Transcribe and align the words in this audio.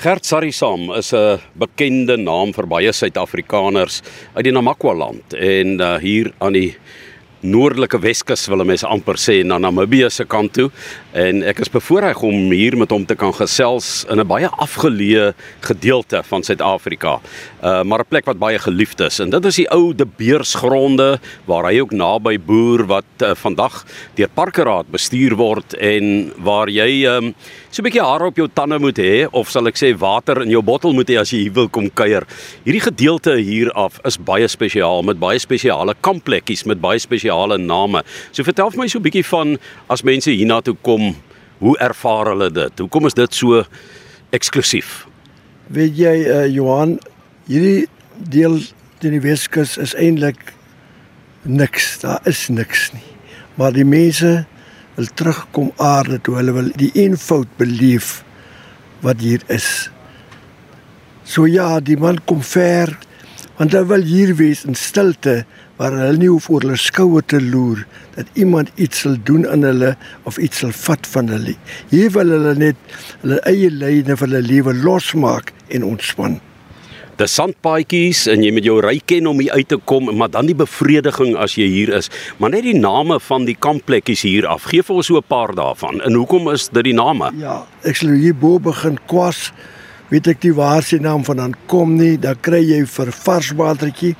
Gert 0.00 0.24
Sarisam 0.24 0.96
is 0.96 1.12
'n 1.12 1.38
bekende 1.52 2.16
naam 2.16 2.54
vir 2.56 2.66
baie 2.66 2.92
Suid-Afrikaners 2.92 4.00
uit 4.32 4.44
die 4.44 4.52
Namakwa-land 4.52 5.34
en 5.36 5.76
uh, 5.76 5.98
hier 6.00 6.32
aan 6.38 6.56
die 6.56 6.72
noordelike 7.40 7.98
Weskus 8.00 8.46
wil 8.52 8.64
mense 8.68 8.88
amper 8.88 9.16
sê 9.20 9.40
na 9.44 9.56
Namibië 9.58 10.10
se 10.12 10.24
kant 10.28 10.52
toe 10.56 10.68
en 11.16 11.42
ek 11.48 11.62
is 11.64 11.72
bevoorreg 11.72 12.20
om 12.26 12.52
hier 12.52 12.76
met 12.76 12.92
hom 12.92 13.06
te 13.08 13.16
kan 13.16 13.32
gesels 13.32 14.04
in 14.12 14.20
'n 14.20 14.26
baie 14.26 14.48
afgeleë 14.48 15.32
gedeelte 15.60 16.22
van 16.22 16.42
Suid-Afrika. 16.42 17.20
Uh 17.62 17.82
maar 17.84 18.00
'n 18.00 18.08
plek 18.08 18.26
wat 18.26 18.38
baie 18.38 18.58
geliefd 18.58 19.00
is 19.00 19.20
en 19.20 19.30
dit 19.30 19.44
is 19.44 19.56
die 19.56 19.70
ou 19.70 19.94
De 19.94 20.06
Beers 20.06 20.54
gronde 20.54 21.20
waar 21.46 21.64
hy 21.64 21.80
ook 21.80 21.92
naby 21.92 22.38
boer 22.38 22.86
wat 22.86 23.04
uh, 23.22 23.34
vandag 23.34 23.84
deur 24.14 24.28
Parkeraad 24.28 24.90
bestuur 24.90 25.36
word 25.36 25.74
en 25.74 26.32
waar 26.36 26.68
jy 26.68 27.06
um, 27.06 27.34
so 27.70 27.82
'n 27.82 27.86
bietjie 27.86 28.02
hare 28.02 28.26
op 28.26 28.36
jou 28.36 28.48
tande 28.48 28.78
moet 28.78 28.98
hê 28.98 29.28
of 29.32 29.50
sal 29.50 29.66
ek 29.68 29.76
sê 29.78 29.94
water 29.94 30.42
in 30.42 30.50
jou 30.50 30.62
bottel 30.62 30.92
moet 30.92 31.08
hê 31.08 31.20
as 31.20 31.30
jy 31.30 31.42
hier 31.44 31.52
wil 31.52 31.68
kom 31.68 31.88
kuier. 31.90 32.26
Hierdie 32.64 32.82
gedeelte 32.82 33.36
hier 33.38 33.70
af 33.72 34.00
is 34.04 34.18
baie 34.18 34.48
spesiaal 34.48 35.02
met 35.02 35.20
baie 35.20 35.38
spesiale 35.38 35.94
kampplekkies 36.00 36.66
met 36.66 36.80
baie 36.80 36.98
spesiale 36.98 37.58
name. 37.58 38.02
So 38.32 38.42
vertel 38.42 38.70
vir 38.70 38.78
my 38.78 38.88
so 38.88 38.98
'n 38.98 39.02
bietjie 39.02 39.24
van 39.24 39.58
as 39.88 40.02
mense 40.02 40.30
hiernatoe 40.30 40.76
kom, 40.82 41.14
hoe 41.60 41.78
ervaar 41.78 42.26
hulle 42.26 42.50
dit? 42.50 42.78
Hoekom 42.78 43.06
is 43.06 43.14
dit 43.14 43.34
so 43.34 43.64
eksklusief? 44.32 45.06
Weet 45.68 45.96
jy 45.96 46.26
uh, 46.26 46.46
Johan, 46.46 46.98
hierdie 47.46 47.86
deel 48.16 48.60
teen 48.98 49.12
die 49.12 49.20
Weskus 49.20 49.76
is 49.78 49.94
eintlik 49.94 50.54
niks. 51.44 52.00
Daar 52.00 52.20
is 52.24 52.48
niks 52.48 52.90
nie. 52.92 53.06
Maar 53.54 53.72
die 53.72 53.84
mense 53.84 54.46
wil 55.00 55.08
terugkom 55.16 55.70
aarde 55.80 56.18
toe 56.20 56.36
hulle 56.36 56.52
wil 56.52 56.68
die 56.76 56.90
eenvoud 56.98 57.48
beleef 57.60 58.20
wat 59.04 59.22
hier 59.24 59.40
is. 59.48 59.88
So 61.24 61.46
ja, 61.48 61.78
die 61.80 61.96
man 61.96 62.20
kom 62.28 62.42
ver 62.44 62.92
want 63.56 63.74
hy 63.76 63.82
wil 63.88 64.04
hier 64.08 64.34
wees 64.38 64.62
in 64.68 64.76
stilte 64.76 65.42
waar 65.80 65.96
hulle 65.96 66.20
nie 66.20 66.28
hoef 66.28 66.48
oor 66.52 66.64
hulle 66.64 66.76
skouer 66.80 67.24
te 67.28 67.40
loer 67.40 67.82
dat 68.16 68.28
iemand 68.40 68.72
iets 68.80 69.04
sal 69.04 69.16
doen 69.28 69.46
aan 69.48 69.64
hulle 69.64 69.94
of 70.28 70.40
iets 70.40 70.60
sal 70.64 70.72
vat 70.76 71.08
van 71.14 71.32
hulle. 71.32 71.56
Hier 71.92 72.12
wil 72.16 72.36
hulle 72.36 72.54
net 72.60 72.96
hulle 73.22 73.40
eie 73.48 73.72
lyne 73.72 74.16
vir 74.16 74.26
hulle 74.28 74.44
lewe 74.48 74.76
losmaak 74.80 75.52
en 75.72 75.88
ontspan. 75.92 76.40
Dis 77.20 77.34
sandpaadjies 77.36 78.22
en 78.32 78.40
jy 78.40 78.48
met 78.56 78.64
jou 78.64 78.78
ry 78.80 78.94
ken 79.10 79.26
om 79.28 79.42
hier 79.42 79.52
uit 79.52 79.68
te 79.68 79.76
kom, 79.90 80.06
maar 80.16 80.30
dan 80.32 80.46
die 80.48 80.56
bevrediging 80.56 81.34
as 81.36 81.52
jy 81.58 81.66
hier 81.68 81.90
is. 81.98 82.08
Maar 82.40 82.54
net 82.54 82.64
die 82.64 82.78
name 82.78 83.18
van 83.20 83.44
die 83.44 83.56
kampplekkies 83.60 84.22
hier 84.24 84.46
af. 84.48 84.70
Geef 84.70 84.88
vir 84.88 85.02
ons 85.02 85.10
so 85.10 85.18
'n 85.20 85.28
paar 85.28 85.52
daarvan. 85.52 86.00
En 86.00 86.14
hoekom 86.14 86.48
is 86.48 86.68
dit 86.68 86.84
die 86.84 86.96
name? 86.96 87.30
Ja, 87.36 87.66
ek 87.84 87.96
sal 87.96 88.16
hier 88.16 88.34
bo 88.34 88.58
begin 88.58 88.96
kwas. 89.06 89.52
Weet 90.08 90.28
ek 90.28 90.40
die 90.40 90.54
waar 90.54 90.82
se 90.82 90.96
naam 90.96 91.24
vandaan 91.24 91.54
kom 91.66 91.96
nie, 91.96 92.16
dan 92.16 92.40
kry 92.40 92.64
jy 92.64 92.86
vir 92.86 93.12
vars 93.12 93.52
watertjie 93.52 94.16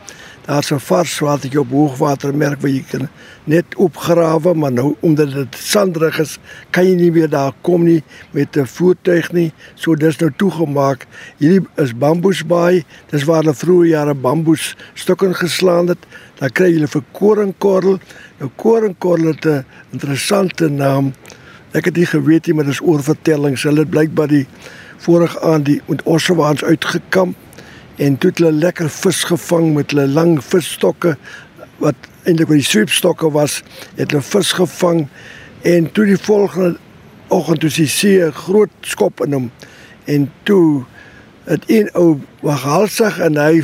Daar's 0.47 0.71
'n 0.73 0.79
vars 0.79 1.19
watertjie 1.19 1.61
op 1.61 1.71
hoogwatermerk 1.71 2.61
waar 2.61 2.71
jy 2.71 2.85
kan 2.91 3.09
net 3.45 3.65
opgrawe, 3.77 4.55
maar 4.55 4.73
nou 4.73 4.95
omdat 5.01 5.33
dit 5.33 5.57
sandrig 5.57 6.19
is, 6.19 6.39
kan 6.71 6.87
jy 6.87 6.95
nie 6.95 7.11
meer 7.11 7.29
daar 7.29 7.53
kom 7.61 7.85
nie 7.85 8.03
met 8.31 8.57
'n 8.57 8.67
voertuig 8.67 9.33
nie. 9.33 9.53
So 9.75 9.95
dis 9.95 10.17
nou 10.17 10.31
toegemaak. 10.37 11.07
Hierdie 11.37 11.69
is 11.77 11.97
bamboesbaai. 11.97 12.85
Dis 13.11 13.25
waar 13.25 13.43
hulle 13.43 13.55
vroeë 13.55 13.87
jare 13.87 14.15
bamboes 14.15 14.77
stukke 14.95 15.35
geslaan 15.35 15.89
het. 15.89 15.99
Dan 16.39 16.51
kry 16.51 16.73
jy 16.73 16.87
vir 16.87 17.03
koringkorrel. 17.13 17.99
Nou 18.39 18.51
koringkorrel 18.57 19.27
het 19.27 19.45
'n 19.45 19.65
interessante 19.93 20.69
naam. 20.69 21.13
Ek 21.73 21.85
het 21.85 21.97
nie 21.97 22.07
geweet 22.07 22.47
nie, 22.47 22.55
maar 22.55 22.65
dis 22.65 22.81
oorvertellings. 22.81 23.63
Hulle 23.63 23.81
het 23.81 23.91
blykbaar 23.91 24.29
die 24.29 24.47
vorige 24.97 25.41
aan 25.41 25.63
die 25.63 25.81
ontossewaans 25.87 26.65
uitgekamp 26.65 27.37
en 28.01 28.17
toe 28.19 28.31
het 28.31 28.39
hulle 28.41 28.56
lekker 28.56 28.89
vis 28.91 29.25
gevang 29.29 29.75
met 29.77 29.93
hulle 29.93 30.06
lang 30.09 30.39
visstokke 30.45 31.17
wat 31.83 32.09
eintlik 32.25 32.48
met 32.48 32.62
die 32.62 32.69
sweepstokke 32.69 33.28
was 33.34 33.59
het 33.99 34.11
hulle 34.11 34.25
vis 34.25 34.53
gevang. 34.56 35.03
En 35.69 35.91
toe 35.93 36.06
die 36.09 36.21
volgende 36.21 36.78
oggend 37.28 37.61
toe 37.61 37.71
sie 37.71 37.88
see 37.88 38.25
'n 38.25 38.33
groot 38.33 38.72
skop 38.81 39.21
in 39.25 39.33
hom. 39.33 39.50
En 40.05 40.33
toe 40.43 40.84
het 41.44 41.65
een 41.66 41.91
ou 41.93 42.21
waghalsig 42.41 43.19
en 43.19 43.37
hy 43.37 43.62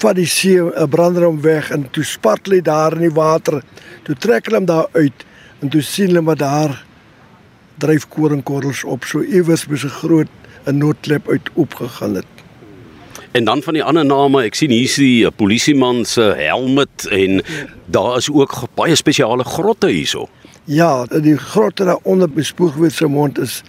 vat 0.00 0.16
die 0.16 0.26
see 0.26 0.60
'n 0.60 0.88
brander 0.88 1.24
hom 1.24 1.40
weg 1.40 1.70
en 1.70 1.90
toe 1.90 2.04
spartel 2.04 2.52
hy 2.52 2.60
daar 2.60 2.92
in 2.92 3.08
die 3.08 3.16
water. 3.20 3.62
Toe 4.02 4.14
trek 4.14 4.44
hulle 4.44 4.58
hom 4.58 4.66
daar 4.66 4.88
uit 4.92 5.24
en 5.60 5.68
toe 5.68 5.82
sien 5.82 6.06
hulle 6.06 6.20
maar 6.20 6.36
daar 6.36 6.84
dryf 7.78 8.08
koringkorrels 8.08 8.84
op 8.84 9.04
so 9.04 9.20
iewers 9.20 9.66
met 9.66 9.84
'n 9.84 9.88
groot 9.88 10.30
'n 10.66 10.78
noodklep 10.78 11.28
uit 11.28 11.50
opgegaan 11.54 12.14
het 12.14 12.31
En 13.32 13.44
dan 13.44 13.62
van 13.62 13.72
die 13.72 13.84
ander 13.84 14.04
name, 14.04 14.42
ek 14.44 14.58
sien 14.58 14.72
hier 14.74 14.84
is 14.84 14.98
die 15.00 15.24
eh, 15.24 15.32
polisieman 15.32 16.02
se 16.04 16.24
helmet 16.36 17.06
en 17.08 17.40
daar 17.88 18.18
is 18.20 18.28
ook 18.28 18.58
baie 18.76 18.96
spesiale 18.98 19.46
grotte 19.48 19.88
hierso. 19.88 20.26
Ja, 20.68 21.06
die 21.08 21.38
grotte 21.40 21.88
daar 21.88 22.04
onder 22.04 22.28
bespoegwit 22.28 22.92
se 22.92 23.08
mond 23.08 23.40
is 23.40 23.62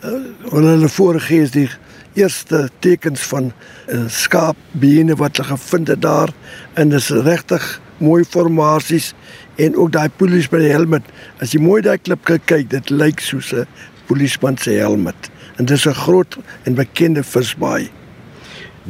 uh, 0.00 0.16
hulle 0.48 0.88
voorgee 0.88 1.44
is 1.44 1.52
die 1.52 1.68
eerste 2.16 2.64
tekens 2.80 3.20
van 3.28 3.52
uh, 3.52 4.00
skaapbene 4.08 5.14
wat 5.20 5.36
hulle 5.36 5.52
gevind 5.52 5.92
het 5.92 6.02
daar 6.02 6.32
en 6.80 6.96
dis 6.96 7.12
regtig 7.28 7.68
mooi 8.00 8.24
formasies 8.24 9.12
en 9.60 9.76
ook 9.76 9.92
daai 9.92 10.08
polisie 10.16 10.50
by 10.56 10.64
die 10.64 10.72
helmet. 10.72 11.04
As 11.36 11.52
jy 11.52 11.60
mooi 11.60 11.82
daai 11.84 11.98
klip 12.00 12.24
kyk, 12.24 12.70
dit 12.72 12.90
lyk 12.90 13.20
soos 13.20 13.52
'n 13.52 13.68
polisieman 14.08 14.56
se 14.56 14.80
helmet. 14.80 15.28
En 15.60 15.68
dis 15.68 15.86
'n 15.86 15.94
groot 15.94 16.38
en 16.64 16.74
bekende 16.74 17.22
visbaai. 17.22 17.92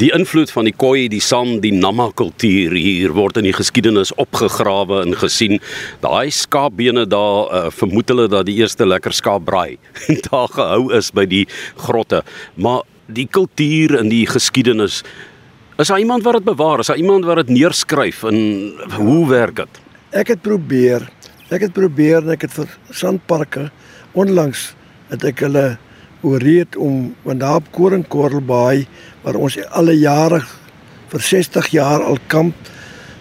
Die 0.01 0.09
invloed 0.17 0.49
van 0.49 0.65
die 0.65 0.73
koi, 0.73 1.05
die 1.13 1.21
san, 1.21 1.59
die 1.61 1.73
nama 1.77 2.07
kultuur 2.17 2.73
hier 2.81 3.13
word 3.13 3.37
in 3.37 3.45
die 3.45 3.53
geskiedenis 3.53 4.15
opgegrawe 4.17 5.03
en 5.05 5.13
gesien. 5.21 5.59
Daai 6.01 6.33
skaapbene 6.33 7.05
daar 7.13 7.51
uh, 7.53 7.67
vermoed 7.69 8.09
hulle 8.09 8.25
dat 8.33 8.49
die 8.49 8.55
eerste 8.63 8.87
lekker 8.89 9.13
skaapbraai 9.13 9.77
daar 10.31 10.49
gehou 10.55 10.87
is 10.97 11.13
by 11.13 11.27
die 11.29 11.43
grotte. 11.85 12.23
Maar 12.57 12.87
die 13.13 13.27
kultuur 13.29 13.99
en 14.01 14.09
die 14.09 14.25
geskiedenis 14.31 15.03
is 15.77 15.93
daar 15.93 16.01
iemand 16.01 16.25
wat 16.25 16.41
dit 16.41 16.49
bewaar? 16.49 16.81
Is 16.81 16.89
daar 16.89 17.01
iemand 17.01 17.29
wat 17.29 17.43
dit 17.43 17.53
neerskryf 17.59 18.25
en 18.33 18.41
hoe 18.97 19.23
werk 19.29 19.61
dit? 19.61 19.81
Ek 20.17 20.33
het 20.33 20.41
probeer. 20.41 21.05
Ek 21.53 21.67
het 21.67 21.77
probeer 21.77 22.23
en 22.23 22.33
ek 22.33 22.47
het 22.49 22.57
vir 22.57 22.77
sandparke 22.97 23.69
onlangs 24.17 24.71
het 25.13 25.29
ek 25.29 25.45
hulle 25.45 25.75
ooreed 26.23 26.77
om 26.77 27.15
want 27.23 27.41
daar 27.41 27.61
op 27.61 27.71
Koringkorrelbaai 27.71 28.87
waar 29.23 29.35
ons 29.35 29.59
alle 29.69 29.99
jare 29.99 30.43
vir 31.13 31.21
60 31.29 31.69
jaar 31.75 32.03
al 32.03 32.19
kamp 32.27 32.55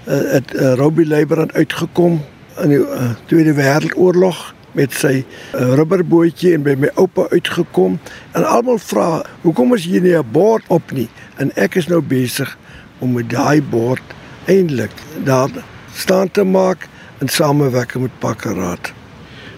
uh, 0.08 0.22
het 0.36 0.54
uh, 0.54 0.74
Robbie 0.80 1.06
Leibrand 1.06 1.54
uitgekom 1.54 2.22
in 2.62 2.74
die 2.74 2.80
uh, 2.80 3.12
Tweede 3.26 3.54
Wêreldoorlog 3.58 4.54
met 4.78 4.94
sy 4.96 5.18
uh, 5.22 5.74
rubberbootjie 5.76 6.54
en 6.56 6.64
by 6.64 6.78
my 6.80 6.92
oupa 6.96 7.28
uitgekom 7.34 8.00
en 8.38 8.48
almal 8.48 8.80
vra 8.80 9.10
hoekom 9.44 9.76
is 9.76 9.90
hier 9.90 10.02
nie 10.02 10.16
'n 10.16 10.32
bord 10.32 10.64
op 10.68 10.92
nie 10.92 11.10
en 11.38 11.52
ek 11.56 11.76
is 11.76 11.88
nou 11.88 12.02
besig 12.02 12.58
om 13.00 13.14
met 13.18 13.30
daai 13.30 13.62
bord 13.62 14.16
eintlik 14.46 14.94
daar 15.26 15.52
staan 15.94 16.32
te 16.32 16.44
maak 16.44 16.88
in 17.20 17.28
samewerking 17.28 18.04
met 18.04 18.20
Pakkeraad. 18.20 19.01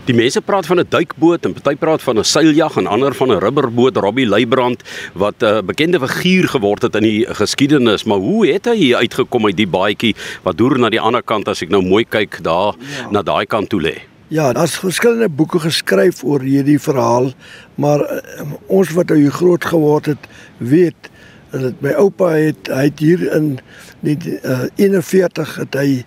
Die 0.04 0.12
mense 0.12 0.42
praat 0.44 0.66
van 0.68 0.80
'n 0.80 0.90
duikboot 0.90 1.46
en 1.46 1.54
party 1.54 1.76
praat 1.80 2.02
van 2.02 2.20
'n 2.20 2.24
seiljag 2.24 2.76
en 2.76 2.88
ander 2.88 3.14
van 3.16 3.32
'n 3.32 3.40
rubberboot 3.40 3.98
Robbie 3.98 4.28
Leibrand 4.28 4.84
wat 5.14 5.36
'n 5.40 5.46
uh, 5.46 5.62
bekende 5.62 6.00
figuur 6.00 6.48
geword 6.48 6.82
het 6.82 6.96
in 6.96 7.04
die 7.04 7.26
geskiedenis, 7.26 8.04
maar 8.04 8.18
hoe 8.18 8.48
het 8.48 8.66
hy 8.66 8.76
hier 8.76 8.98
uitgekom 8.98 9.46
uit 9.46 9.56
die 9.58 9.68
baadjie 9.68 10.16
wat 10.44 10.58
deur 10.58 10.80
na 10.80 10.90
die 10.90 11.00
ander 11.00 11.24
kant 11.24 11.48
as 11.48 11.62
ek 11.62 11.70
nou 11.70 11.82
mooi 11.82 12.04
kyk 12.04 12.44
daar 12.44 12.76
ja. 12.80 13.12
na 13.12 13.22
daai 13.22 13.46
kant 13.46 13.70
toe 13.70 13.82
lê? 13.82 13.98
Ja, 14.28 14.54
daar's 14.54 14.76
verskillende 14.76 15.30
boeke 15.30 15.60
geskryf 15.60 16.24
oor 16.24 16.42
hierdie 16.42 16.80
verhaal, 16.80 17.32
maar 17.76 18.00
uh, 18.00 18.52
ons 18.68 18.92
wat 18.92 19.08
nou 19.08 19.20
hier 19.20 19.32
groot 19.32 19.66
geword 19.66 20.06
het, 20.06 20.28
weet 20.58 21.10
dat 21.52 21.80
my 21.80 21.92
oupa 21.92 22.30
het 22.36 22.68
hy 22.68 22.84
het 22.84 23.00
hier 23.00 23.32
in 23.32 23.60
die 24.00 24.18
uh, 24.44 24.68
41 24.76 25.56
het 25.56 25.74
hy 25.74 26.04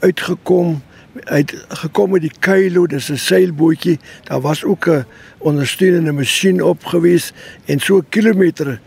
uitgekom 0.00 0.82
hy 1.22 1.40
het 1.44 1.54
gekom 1.68 2.14
met 2.14 2.24
die 2.24 2.32
Kylo, 2.40 2.86
dis 2.86 3.10
'n 3.10 3.16
seilbootjie. 3.16 3.98
Daar 4.24 4.40
was 4.40 4.64
ook 4.64 4.88
'n 4.88 5.04
ondersteunende 5.38 6.12
masjien 6.12 6.62
op 6.62 6.84
gewees 6.84 7.32
en 7.64 7.80
so 7.80 8.02
kilometer 8.08 8.80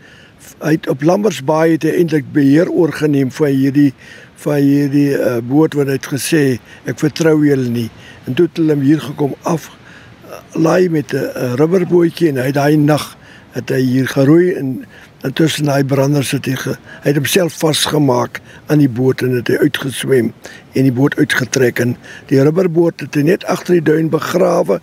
uit 0.58 0.88
op 0.88 1.02
Lambersbaai 1.02 1.72
het 1.72 1.82
hy 1.82 1.90
eintlik 1.90 2.32
beheer 2.32 2.70
oorgeneem 2.70 3.30
vir 3.30 3.46
hierdie 3.46 3.92
vir 4.38 4.54
hierdie 4.54 5.10
uh, 5.18 5.38
boot 5.42 5.74
wat 5.74 5.86
hy 5.86 5.92
het 5.98 6.06
gesê 6.06 6.42
ek 6.84 6.98
vertrou 6.98 7.44
julle 7.46 7.68
nie. 7.68 7.90
En 8.26 8.34
toe 8.34 8.46
het 8.46 8.56
hulle 8.56 8.76
hier 8.80 9.00
gekom 9.00 9.34
af 9.42 9.68
uh, 9.68 10.38
laai 10.54 10.88
met 10.88 11.12
'n 11.12 11.16
uh, 11.16 11.54
rubberbootjie 11.54 12.28
en 12.28 12.36
hy 12.36 12.52
daai 12.52 12.76
nag 12.76 13.16
het 13.52 13.68
hy 13.68 13.80
hier 13.80 14.06
geroei 14.06 14.52
en 14.54 14.84
intussen 15.26 15.64
daai 15.64 15.84
branders 15.84 16.30
het 16.30 16.46
hy 16.46 16.54
ge, 16.54 16.76
hy 17.02 17.08
het 17.10 17.16
homself 17.18 17.58
vasgemaak 17.58 18.40
aan 18.66 18.78
die 18.78 18.88
boot 18.88 19.22
en 19.22 19.34
het 19.38 19.48
hy 19.48 19.58
uitgeswem 19.64 20.32
en 20.74 20.82
die 20.82 20.94
boot 20.94 21.16
uitgetrek 21.18 21.80
en 21.82 21.96
die 22.30 22.42
rubberboot 22.42 23.00
het 23.00 23.16
net 23.22 23.44
agter 23.44 23.80
die 23.80 23.86
duin 23.92 24.10
begrawe 24.10 24.80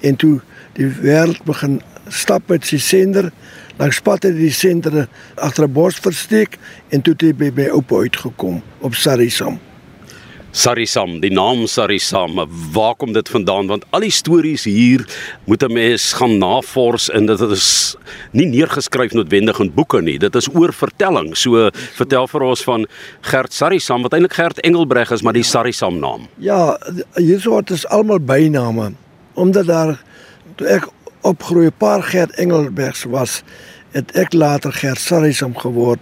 en 0.00 0.16
toe 0.16 0.40
die 0.76 0.90
wêreld 1.00 1.40
begin 1.44 1.80
stap 2.08 2.48
met 2.48 2.64
sy 2.64 2.78
sender 2.78 3.32
Dan 3.78 3.94
spat 3.94 4.26
hy 4.26 4.32
die 4.34 4.50
senter 4.54 5.06
agter 5.36 5.68
'n 5.68 5.72
bos 5.72 6.02
versteek 6.02 6.58
en 6.90 7.02
toe 7.02 7.14
het 7.14 7.22
hy 7.22 7.32
by 7.32 7.50
my 7.54 7.68
oupa 7.70 8.02
uitgekom 8.02 8.62
op 8.82 8.94
Sarisam. 8.94 9.60
Sarisam, 10.50 11.18
die 11.20 11.30
naam 11.30 11.66
Sarisam, 11.68 12.38
waar 12.72 12.94
kom 12.96 13.12
dit 13.12 13.28
vandaan? 13.28 13.66
Want 13.68 13.84
al 13.92 14.06
die 14.06 14.12
stories 14.12 14.64
hier 14.64 15.04
moet 15.44 15.62
'n 15.62 15.72
mens 15.72 16.12
gaan 16.12 16.38
navors 16.38 17.10
en 17.10 17.26
dit 17.26 17.40
is 17.40 17.96
nie 18.32 18.46
neergeskryf 18.46 19.12
noodwendig 19.12 19.58
in 19.60 19.74
boeke 19.74 20.00
nie. 20.02 20.18
Dit 20.18 20.34
is 20.34 20.48
oor 20.54 20.72
vertelling. 20.72 21.36
So 21.36 21.70
vertel 21.72 22.26
vir 22.26 22.42
ons 22.42 22.62
van 22.62 22.86
Gert 23.20 23.52
Sarisam 23.52 24.02
wat 24.02 24.12
eintlik 24.12 24.32
Gert 24.32 24.60
Engelbreg 24.60 25.10
is, 25.10 25.22
maar 25.22 25.32
die 25.32 25.42
Sarisam 25.42 25.98
naam. 25.98 26.28
Ja, 26.38 26.78
hierso 27.14 27.56
het 27.56 27.70
is 27.70 27.86
almal 27.86 28.20
byname 28.20 28.92
omdat 29.34 29.66
daar 29.66 30.02
toe 30.56 30.66
ek 30.66 30.88
opgroei 31.20 31.66
'n 31.66 31.78
paar 31.78 32.02
Gert 32.02 32.30
Engelbregs 32.30 33.04
was, 33.04 33.42
het 33.90 34.10
ek 34.16 34.32
later 34.32 34.72
Gert 34.72 34.98
Sarisam 34.98 35.56
geword. 35.56 36.00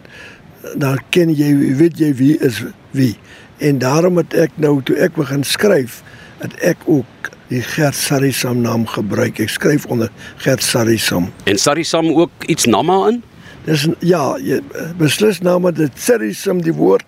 Dan 0.74 0.98
ken 1.10 1.30
jy 1.34 1.52
weet 1.78 1.98
jy 1.98 2.14
wie 2.14 2.38
is 2.38 2.62
wie. 2.90 3.14
En 3.58 3.78
daarom 3.78 4.16
het 4.16 4.34
ek 4.34 4.58
nou 4.60 4.80
toe 4.82 4.96
ek 4.96 5.14
begin 5.16 5.44
skryf, 5.44 6.02
het 6.42 6.56
ek 6.60 6.82
ook 6.84 7.30
die 7.48 7.62
Gert 7.62 7.94
Sarisam 7.94 8.60
naam 8.60 8.86
gebruik. 8.90 9.38
Ek 9.40 9.52
skryf 9.54 9.86
onder 9.86 10.10
Gert 10.42 10.62
Sarisam. 10.62 11.30
En 11.44 11.58
Sarisam 11.58 12.10
ook 12.12 12.46
iets 12.50 12.66
namma 12.66 13.06
in? 13.08 13.22
Dis 13.66 13.86
ja, 14.00 14.36
jy 14.38 14.60
beslis 14.98 15.40
namma 15.42 15.72
dit 15.74 15.92
Sarisam 15.98 16.62
die 16.62 16.74
woord 16.74 17.06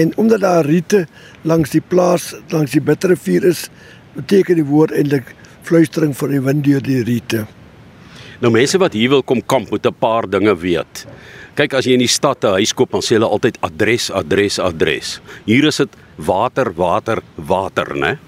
en 0.00 0.12
omdat 0.16 0.40
daar 0.40 0.64
riete 0.64 1.06
langs 1.42 1.70
die 1.74 1.82
plaas 1.82 2.30
langs 2.48 2.72
die 2.72 2.80
Bitterrivier 2.80 3.44
is, 3.44 3.66
beteken 4.14 4.60
die 4.60 4.64
woord 4.64 4.94
eintlik 4.96 5.34
fluistering 5.66 6.14
van 6.16 6.32
die 6.32 6.40
wind 6.44 6.64
deur 6.64 6.84
die 6.84 7.02
riete. 7.04 7.44
Nou 8.40 8.48
mense 8.48 8.78
wat 8.80 8.94
hier 8.96 9.10
wil 9.12 9.20
kom 9.20 9.42
kamp 9.44 9.68
moet 9.68 9.86
'n 9.86 10.00
paar 10.00 10.24
dinge 10.24 10.56
weet. 10.56 11.04
Kyk 11.54 11.74
as 11.74 11.84
jy 11.84 11.92
in 11.92 11.98
die 11.98 12.08
stad 12.08 12.44
'n 12.44 12.56
huis 12.56 12.72
koop, 12.72 12.90
dan 12.90 13.02
sê 13.02 13.20
hulle 13.20 13.28
altyd 13.28 13.58
adres, 13.60 14.10
adres, 14.10 14.58
adres. 14.58 15.20
Hier 15.44 15.64
is 15.64 15.76
dit 15.76 15.88
water, 16.16 16.72
water, 16.74 17.22
water, 17.36 17.94
né? 17.94 18.18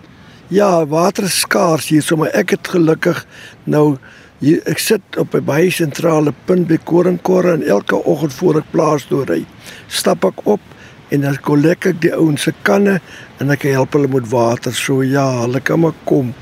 Ja, 0.49 0.87
water 0.87 1.25
is 1.25 1.39
skaars 1.41 1.89
hier, 1.89 2.03
so 2.03 2.17
maar 2.17 2.31
ek 2.35 2.51
het 2.51 2.69
gelukkig 2.69 3.25
nou 3.65 3.97
hier 4.41 4.61
ek 4.67 4.79
sit 4.79 5.01
op 5.17 5.35
'n 5.35 5.45
baie 5.45 5.71
sentrale 5.71 6.35
punt 6.45 6.69
by 6.69 6.79
Korenkorre 6.85 7.53
en 7.53 7.63
elke 7.63 7.97
oggend 8.05 8.35
voor 8.35 8.57
ek 8.59 8.71
plaas 8.71 9.05
toe 9.05 9.25
ry, 9.25 9.47
stap 9.89 10.25
ek 10.25 10.47
op 10.47 10.61
en 11.11 11.21
dan 11.21 11.41
kollek 11.41 11.87
ek 11.87 12.01
die 12.01 12.13
ouens 12.13 12.43
se 12.43 12.53
kanne 12.63 13.01
en 13.41 13.51
ek 13.51 13.63
help 13.63 13.93
hulle 13.93 14.09
met 14.09 14.29
water. 14.31 14.73
So 14.73 15.03
ja, 15.03 15.41
hulle 15.41 15.61
kan 15.61 15.81
maar 15.81 15.95
kom. 16.05 16.35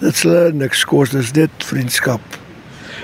Dit 0.00 0.16
sal 0.16 0.52
niks 0.52 0.84
kos, 0.84 1.10
dis 1.10 1.32
net 1.32 1.50
vriendskap. 1.58 2.39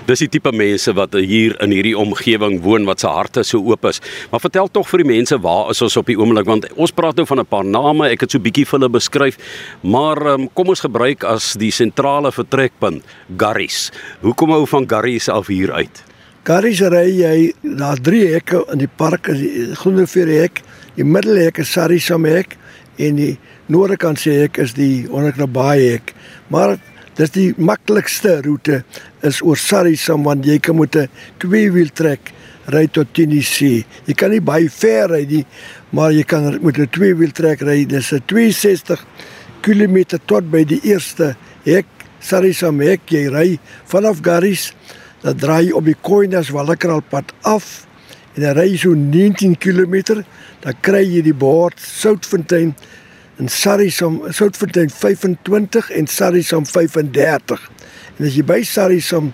Dis 0.06 0.20
die 0.23 0.29
tipe 0.31 0.53
mense 0.55 0.93
wat 0.94 1.17
hier 1.19 1.56
in 1.64 1.73
hierdie 1.75 1.97
omgewing 1.99 2.61
woon 2.62 2.85
wat 2.87 3.03
se 3.03 3.11
harte 3.11 3.43
so 3.43 3.58
oop 3.58 3.88
is. 3.91 3.99
Maar 4.31 4.44
vertel 4.44 4.69
tog 4.70 4.87
vir 4.87 5.03
die 5.03 5.08
mense 5.08 5.38
waar 5.43 5.73
is 5.73 5.82
ons 5.82 5.97
op 5.99 6.06
die 6.06 6.14
oomblik 6.14 6.47
want 6.47 6.69
ons 6.79 6.94
praat 6.94 7.19
nou 7.19 7.26
van 7.26 7.41
'n 7.43 7.47
paar 7.50 7.64
name, 7.64 8.06
ek 8.06 8.20
het 8.20 8.31
so 8.31 8.38
bietjie 8.38 8.67
vir 8.67 8.79
hulle 8.79 8.88
beskryf, 8.88 9.37
maar 9.82 10.17
um, 10.35 10.49
kom 10.55 10.69
ons 10.69 10.87
gebruik 10.87 11.25
as 11.25 11.55
die 11.58 11.73
sentrale 11.73 12.31
vertrekpunt 12.31 13.03
Garries. 13.37 13.91
Hoe 14.23 14.35
kom 14.35 14.53
ou 14.53 14.67
van 14.67 14.87
Garries 14.87 15.29
af 15.29 15.49
hier 15.49 15.73
uit? 15.73 16.05
Garries 16.44 16.81
ry 16.81 17.11
jy 17.11 17.52
na 17.62 17.97
drie 17.97 18.26
hekke 18.31 18.62
in 18.73 18.79
die 18.79 18.93
park, 18.97 19.26
die 19.26 19.75
groenefeer 19.75 20.29
hek, 20.29 20.62
die 20.94 21.05
middelhek 21.05 21.59
is 21.59 21.73
Sarisam 21.73 22.25
hek 22.25 22.56
en 22.97 23.17
die 23.17 23.38
noorde 23.67 23.97
kant 23.97 24.20
se 24.20 24.31
hek 24.31 24.59
is 24.59 24.75
die 24.75 25.09
Onnekrabaai 25.11 25.91
hek. 25.91 26.14
Maar 26.49 26.79
dis 27.17 27.33
die 27.33 27.51
maklikste 27.57 28.41
roete 28.45 28.83
is 29.25 29.41
oor 29.45 29.57
Sarisam 29.57 30.25
want 30.27 30.45
jy 30.45 30.59
kan 30.59 30.77
met 30.77 30.97
'n 30.97 31.09
tweewiel 31.39 31.91
trek 31.95 32.33
ry 32.73 32.87
tot 32.87 33.15
Tennessee. 33.15 33.85
Jy 34.07 34.15
kan 34.15 34.31
nie 34.31 34.41
baie 34.41 34.69
ver 34.69 35.09
ry 35.09 35.25
nie, 35.25 35.47
maar 35.93 36.13
jy 36.13 36.25
kan 36.25 36.59
met 36.63 36.79
'n 36.79 36.89
tweewiel 36.89 37.33
trek 37.33 37.61
ry. 37.63 37.85
Dis 37.85 38.13
'n 38.13 38.23
62 38.27 39.05
km 39.63 40.19
tot 40.27 40.51
by 40.51 40.65
die 40.65 40.81
eerste 40.83 41.37
hek 41.65 41.87
Sarisam 42.21 42.81
hek 42.81 43.01
jy 43.11 43.29
ry 43.29 43.59
vanaf 43.87 44.21
Garris. 44.23 44.73
Dan 45.23 45.37
draai 45.37 45.73
op 45.73 45.85
die 45.85 45.97
Koinas 46.03 46.51
Wallekralpad 46.51 47.33
af 47.43 47.87
en 48.35 48.43
dan 48.43 48.57
ry 48.57 48.69
jy 48.71 48.77
so 48.77 48.95
19 48.95 49.57
km, 49.57 50.23
dan 50.61 50.75
kry 50.83 51.05
jy 51.05 51.23
die 51.23 51.35
bord 51.35 51.81
Soutfontein 51.81 52.75
en 53.37 53.49
Sarisam 53.49 54.21
Soutfontein 54.33 54.91
25 54.91 55.91
en 55.91 56.06
Sarisam 56.06 56.67
35. 56.67 57.71
En 58.17 58.27
as 58.29 58.37
jy 58.38 58.44
by 58.47 58.62
Sarisam 58.65 59.33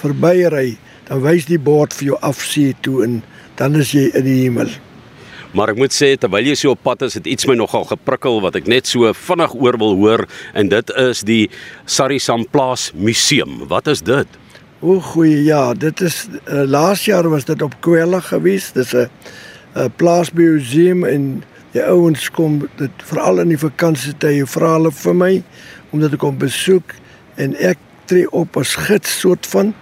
verbyry, 0.00 0.76
dan 1.08 1.20
wys 1.24 1.48
die 1.48 1.60
bord 1.60 1.92
vir 1.96 2.12
jou 2.12 2.18
afsee 2.24 2.72
toe 2.84 3.02
en 3.04 3.20
dan 3.58 3.76
is 3.80 3.92
jy 3.94 4.08
in 4.16 4.26
die 4.26 4.38
hemel. 4.46 4.72
Maar 5.54 5.70
ek 5.74 5.78
moet 5.78 5.94
sê 5.94 6.14
terwyl 6.18 6.48
jy 6.48 6.56
so 6.58 6.72
op 6.74 6.82
pad 6.82 7.04
is, 7.06 7.14
het 7.20 7.28
iets 7.30 7.46
my 7.46 7.54
nogal 7.58 7.84
geprikkel 7.86 8.40
wat 8.42 8.56
ek 8.58 8.66
net 8.70 8.88
so 8.90 9.12
vinnig 9.14 9.52
oor 9.54 9.78
wil 9.78 9.94
hoor 10.00 10.24
en 10.56 10.72
dit 10.72 10.94
is 11.04 11.22
die 11.28 11.44
Sarisam 11.86 12.48
Plaas 12.50 12.88
Museum. 12.96 13.62
Wat 13.70 13.86
is 13.92 14.02
dit? 14.02 14.40
O, 14.82 14.98
goeie 15.00 15.44
ja, 15.46 15.68
dit 15.78 16.00
is 16.04 16.24
uh, 16.32 16.64
laas 16.68 17.04
jaar 17.06 17.28
was 17.32 17.46
dit 17.48 17.62
op 17.64 17.76
Kwela 17.84 18.18
gewees. 18.24 18.72
Dis 18.74 18.92
'n 18.92 19.06
'n 19.74 19.90
plaasmuseum 19.96 21.04
en 21.04 21.42
die 21.74 21.82
ouens 21.82 22.28
kom 22.30 22.60
dit 22.78 23.06
veral 23.08 23.42
in 23.42 23.50
die 23.50 23.58
vakansietye 23.58 24.46
vra 24.46 24.76
hulle 24.76 24.92
vir 24.94 25.16
my 25.18 25.32
om 25.90 26.02
dit 26.02 26.12
te 26.14 26.20
kom 26.20 26.36
besoek 26.38 26.94
en 27.42 27.56
ek 27.58 27.80
tree 28.06 28.28
op 28.36 28.56
as 28.60 28.76
gids 28.86 29.10
soort 29.24 29.46
van 29.50 29.72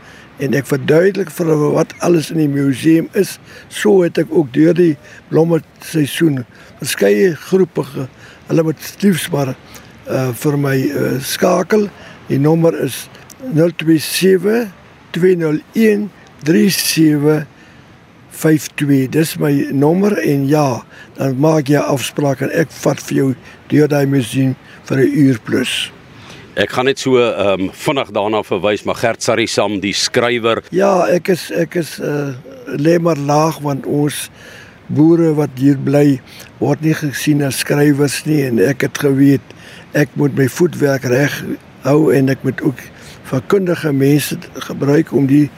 en 0.42 0.56
ek 0.56 0.70
verduidelik 0.70 1.30
vir 1.36 1.50
hulle 1.52 1.68
wat 1.76 1.92
alles 2.06 2.30
in 2.32 2.40
die 2.40 2.50
museum 2.50 3.10
is. 3.18 3.36
So 3.68 4.02
het 4.02 4.18
ek 4.18 4.32
ook 4.32 4.50
deur 4.54 4.74
die 4.74 4.94
blomme 5.28 5.60
seisoen 5.84 6.42
verskeie 6.80 7.34
groepe 7.48 7.84
hulle 8.48 8.64
moet 8.66 8.88
liefs 9.04 9.28
maar 9.32 9.52
uh, 9.52 10.30
vir 10.32 10.58
my 10.58 10.76
uh, 10.88 11.14
skakel. 11.20 11.88
Die 12.30 12.40
nommer 12.40 12.74
is 12.80 13.04
027 13.52 14.70
201 15.12 16.08
37 16.48 17.44
52. 18.42 19.08
Dis 19.14 19.36
my 19.38 19.52
nommer 19.72 20.16
en 20.18 20.46
ja, 20.50 20.82
dan 21.16 21.38
maak 21.42 21.70
jy 21.70 21.80
afspraak 21.80 22.42
en 22.42 22.52
ek 22.54 22.70
vat 22.82 23.02
vir 23.08 23.18
jou 23.18 23.28
deur 23.72 23.90
daai 23.90 24.06
museum 24.06 24.56
vir 24.88 24.98
'n 24.98 25.12
uur 25.24 25.38
plus. 25.46 25.92
Ek 26.54 26.70
gaan 26.70 26.84
net 26.84 26.98
so 26.98 27.16
ehm 27.16 27.60
um, 27.60 27.70
vinnig 27.72 28.10
daarna 28.12 28.42
verwys, 28.42 28.84
maar 28.84 28.98
Gert 29.00 29.22
Sarisam, 29.22 29.80
die 29.80 29.94
skrywer. 29.94 30.62
Ja, 30.70 31.06
ek 31.08 31.28
is 31.28 31.50
ek 31.50 31.74
is 31.74 31.98
uh 31.98 32.34
lê 32.76 32.98
maar 32.98 33.16
laag 33.16 33.58
want 33.60 33.86
ons 33.86 34.30
boere 34.86 35.32
wat 35.34 35.50
hier 35.56 35.78
bly 35.78 36.20
word 36.58 36.82
nie 36.84 36.94
gesien 36.94 37.42
as 37.42 37.62
skrywers 37.62 38.24
nie 38.26 38.42
en 38.46 38.58
ek 38.58 38.82
het 38.86 38.98
geweet 38.98 39.54
ek 39.96 40.12
moet 40.20 40.34
my 40.36 40.48
voetwerk 40.48 41.04
reg 41.04 41.32
hou 41.86 42.12
en 42.14 42.28
ek 42.32 42.44
moet 42.44 42.60
ook 42.62 42.80
vakkundige 43.30 43.92
mense 43.96 44.36
gebruik 44.68 45.12
om 45.16 45.26
die 45.30 45.48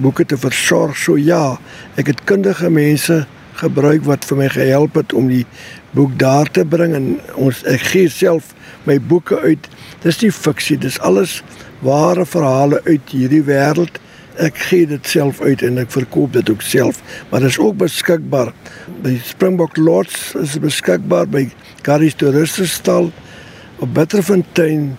boeke 0.00 0.24
te 0.24 0.38
versorg. 0.38 0.96
So 0.96 1.16
ja, 1.20 1.58
ek 2.00 2.12
het 2.12 2.24
kundige 2.28 2.70
mense 2.70 3.22
gebruik 3.60 4.06
wat 4.08 4.24
vir 4.24 4.38
my 4.40 4.48
gehelp 4.52 4.96
het 4.96 5.12
om 5.12 5.28
die 5.28 5.44
boek 5.92 6.14
daar 6.20 6.48
te 6.50 6.64
bring 6.64 6.94
en 6.96 7.08
ons 7.36 7.60
ek 7.68 7.84
gee 7.92 8.08
self 8.12 8.54
my 8.88 8.98
boeke 8.98 9.38
uit. 9.44 9.68
Dis 10.02 10.22
nie 10.22 10.32
fiksie, 10.32 10.78
dis 10.80 10.98
alles 11.04 11.40
ware 11.84 12.24
verhale 12.26 12.80
uit 12.88 13.12
hierdie 13.12 13.42
wêreld. 13.46 14.00
Ek 14.40 14.56
gee 14.70 14.88
dit 14.88 15.06
self 15.06 15.42
uit 15.44 15.62
en 15.66 15.82
ek 15.82 15.92
verkoop 15.92 16.32
dit 16.32 16.50
ook 16.50 16.62
self, 16.64 17.02
maar 17.28 17.44
dit 17.44 17.52
is 17.52 17.60
ook 17.60 17.76
beskikbaar 17.82 18.54
by 19.04 19.18
Springbok 19.26 19.76
Lodge 19.76 20.38
is 20.40 20.56
beskikbaar 20.62 21.28
by 21.28 21.44
Garris 21.84 22.16
Toeristestal 22.16 23.10
op 23.82 23.94
Bitterfontein 23.94 24.92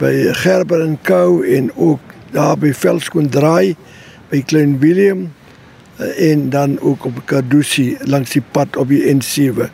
by 0.00 0.10
Gerber 0.40 0.82
en 0.82 0.96
Co 1.06 1.42
en 1.46 1.70
ook 1.76 2.14
daar 2.32 2.56
by 2.58 2.72
Velskoen 2.74 3.28
Draai 3.30 3.76
by 4.32 4.40
Klein 4.48 4.78
Willem 4.80 5.28
eh, 5.98 6.30
en 6.30 6.50
dan 6.50 6.80
ook 6.80 7.04
op 7.04 7.20
Kadusi 7.28 7.96
langs 8.08 8.32
die 8.32 8.42
pad 8.52 8.76
op 8.80 8.88
die 8.88 9.04
N7. 9.12 9.68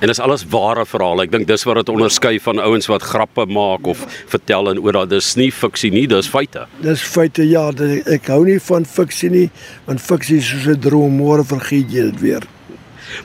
En 0.00 0.08
dis 0.08 0.20
alles 0.22 0.46
ware 0.48 0.86
verhale. 0.88 1.26
Ek 1.26 1.32
dink 1.34 1.48
dis 1.48 1.66
wat 1.68 1.82
dit 1.82 1.90
onderskei 1.92 2.38
van 2.40 2.62
ouens 2.62 2.86
wat 2.88 3.04
grappe 3.04 3.44
maak 3.50 3.88
of 3.90 4.06
vertel 4.32 4.70
en 4.70 4.80
oor 4.80 4.96
dat 5.02 5.10
dis 5.12 5.34
nie 5.36 5.50
fiksie 5.52 5.90
nie, 5.92 6.06
dis 6.08 6.30
feite. 6.30 6.64
Dis 6.80 7.02
feite 7.04 7.44
ja, 7.44 7.66
dit, 7.76 8.06
ek 8.08 8.30
hou 8.32 8.40
nie 8.46 8.56
van 8.70 8.88
fiksie 8.88 9.28
nie, 9.32 9.48
want 9.90 10.00
fiksie 10.00 10.38
is 10.40 10.48
soos 10.48 10.70
'n 10.72 10.80
droom, 10.80 11.20
môre 11.20 11.44
vergeet 11.44 11.92
jy 11.92 12.06
dit 12.08 12.20
weer. 12.24 12.48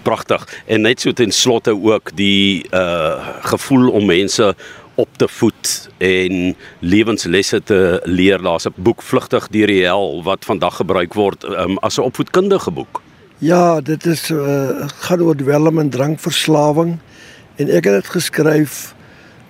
Pragtig. 0.03 0.43
En 0.65 0.81
net 0.81 0.99
so 0.99 1.13
ten 1.13 1.31
slotte 1.31 1.71
ook 1.71 2.11
die 2.17 2.65
uh 2.73 3.39
gevoel 3.45 3.91
om 3.91 4.05
mense 4.05 4.55
op 4.95 5.09
te 5.17 5.27
voed 5.27 5.89
en 5.97 6.55
lewenslesse 6.79 7.63
te 7.63 8.01
leer. 8.03 8.41
Daar's 8.41 8.65
'n 8.65 8.73
boek 8.75 9.01
Vlugtig 9.01 9.47
deur 9.47 9.67
die 9.67 9.83
hel 9.83 10.23
wat 10.23 10.45
vandag 10.45 10.75
gebruik 10.75 11.13
word 11.13 11.43
um, 11.43 11.77
as 11.77 11.97
'n 11.97 12.01
opvoedkundige 12.01 12.71
boek. 12.71 13.01
Ja, 13.37 13.81
dit 13.81 14.05
is 14.05 14.29
uh, 14.29 14.87
gaan 14.87 15.21
oor 15.21 15.35
dwelm 15.35 15.79
en 15.79 15.89
drankverslawing 15.89 16.97
en 17.55 17.69
ek 17.69 17.83
het 17.83 17.93
dit 17.93 18.07
geskryf 18.07 18.95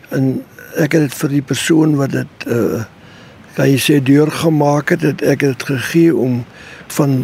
en 0.09 0.43
ek 0.75 0.91
het 0.91 1.01
dit 1.01 1.13
vir 1.13 1.29
die 1.29 1.41
persoon 1.41 1.95
wat 1.95 2.11
dit 2.11 2.47
uh 2.47 2.83
kan 3.55 3.69
jy 3.71 3.77
sê 3.79 4.01
deurgemaak 4.03 4.89
het, 4.91 5.01
het 5.01 5.21
ek 5.23 5.45
het 5.45 5.53
dit 5.55 5.63
gegee 5.63 6.15
om 6.15 6.41
van 6.97 7.23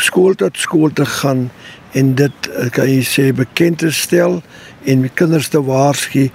skool 0.00 0.34
tot 0.34 0.56
skool 0.56 0.92
te 0.96 1.04
gaan 1.04 1.50
en 1.92 2.14
dit 2.16 2.48
eh, 2.56 2.70
kan 2.72 2.88
jy 2.88 3.02
sê 3.04 3.24
bekend 3.36 3.82
te 3.84 3.92
stel 3.92 4.40
en 4.88 5.04
kinders 5.14 5.50
te 5.52 5.60
waarsku 5.62 6.30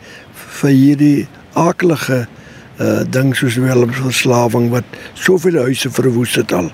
vir 0.62 0.74
hierdie 0.74 1.28
aaklige 1.58 2.26
uh 2.78 3.04
ding 3.10 3.32
soos 3.38 3.58
welmsverslawing 3.58 4.70
wat 4.74 5.00
soveel 5.18 5.58
huise 5.66 5.90
verwoes 5.90 6.36
het 6.38 6.54
al. 6.54 6.70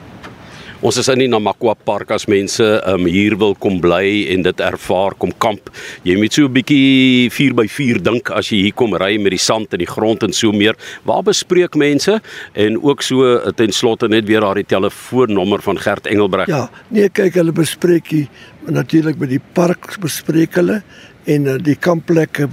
Ons 0.84 0.98
is 1.00 1.08
in 1.08 1.22
die 1.22 1.30
Namakwa 1.32 1.78
Park 1.80 2.10
as 2.12 2.26
mense 2.28 2.66
um, 2.92 3.06
hier 3.08 3.38
wil 3.40 3.54
kom 3.56 3.78
bly 3.80 4.26
en 4.34 4.42
dit 4.44 4.64
ervaar, 4.66 5.14
kom 5.16 5.32
kamp. 5.40 5.70
Jy 6.04 6.18
moet 6.20 6.36
so 6.36 6.44
'n 6.44 6.52
bietjie 6.58 7.30
4x4 7.32 8.02
dink 8.04 8.32
as 8.36 8.50
jy 8.52 8.66
hier 8.66 8.76
kom 8.76 8.92
ry 8.92 9.16
met 9.16 9.32
die 9.32 9.40
sand 9.40 9.72
en 9.72 9.80
die 9.80 9.88
grond 9.88 10.24
en 10.28 10.34
so 10.34 10.52
meer. 10.52 10.76
Waar 11.08 11.24
bespreek 11.24 11.80
mense 11.80 12.20
en 12.54 12.76
ook 12.84 13.02
so 13.02 13.40
ten 13.56 13.72
slotte 13.72 14.10
net 14.10 14.28
weer 14.28 14.42
daardie 14.42 14.68
telefoonnommer 14.68 15.62
van 15.62 15.80
Gert 15.80 16.06
Engelbreg. 16.06 16.52
Ja, 16.52 16.70
nee, 16.90 17.08
kyk 17.08 17.40
hulle 17.40 17.56
bespreek 17.56 18.12
hier 18.12 18.28
natuurlik 18.68 19.16
by 19.18 19.28
die 19.28 19.44
park 19.54 19.96
bespreek 20.02 20.60
hulle 20.60 20.84
en 21.24 21.48
uh, 21.48 21.56
die 21.64 21.80
kampplekke 21.80 22.50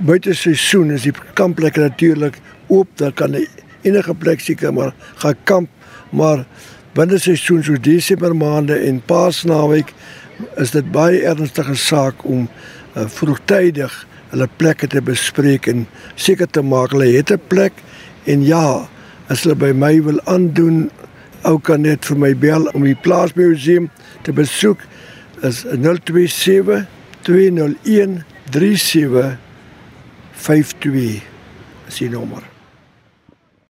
buite 0.00 0.34
seisoen 0.34 0.90
is 0.94 1.06
die 1.06 1.14
kampplekke 1.38 1.80
natuurlik 1.80 2.38
oop, 2.72 2.88
daar 2.98 3.12
kan 3.12 3.36
enige 3.82 4.14
plek 4.14 4.40
seker 4.40 4.72
maar 4.74 4.94
gaan 5.22 5.36
kamp, 5.44 5.70
maar 6.10 6.44
binne 6.94 7.18
seisoen 7.18 7.62
so 7.62 7.78
Desember 7.80 8.34
maande 8.36 8.78
en 8.86 9.02
Paasnaweek 9.06 9.92
is 10.62 10.74
dit 10.74 10.90
baie 10.92 11.22
ernstige 11.26 11.76
saak 11.78 12.24
om 12.24 12.48
uh, 12.48 13.06
vroegtydig 13.06 13.94
hulle 14.32 14.48
plekke 14.58 14.88
te 14.90 15.02
bespreek 15.04 15.68
en 15.70 15.86
seker 16.14 16.50
te 16.50 16.62
maak 16.62 16.94
hulle 16.94 17.12
het 17.14 17.30
'n 17.30 17.40
plek 17.48 17.72
en 18.26 18.42
ja, 18.42 18.88
as 19.28 19.44
hulle 19.44 19.54
by 19.54 19.72
my 19.72 20.02
wil 20.02 20.20
aandoen, 20.24 20.90
ou 21.44 21.58
kan 21.58 21.82
net 21.82 22.04
vir 22.08 22.18
my 22.18 22.32
bel 22.34 22.68
om 22.74 22.84
die 22.84 22.96
plaasmuseum 22.96 23.90
te 24.24 24.32
besoek 24.32 24.80
is 25.42 25.64
027 25.68 26.86
201 27.22 28.24
3752 30.36 31.22
is 31.86 31.98
die 31.98 32.08
nommer 32.08 32.53